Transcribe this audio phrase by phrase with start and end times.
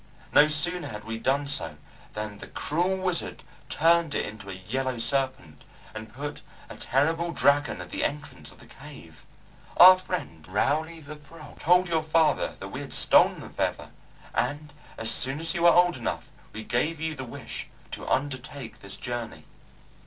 [0.33, 1.77] No sooner had we done so
[2.13, 7.79] than the cruel wizard turned it into a yellow serpent and put a terrible dragon
[7.81, 9.27] at the entrance of the cave.
[9.77, 13.91] Our friend Rowley the frog told your father that we had stolen the feather,
[14.33, 18.79] and as soon as you were old enough we gave you the wish to undertake
[18.79, 19.45] this journey.